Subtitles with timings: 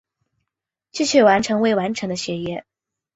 [0.91, 2.65] 继续未完成的学业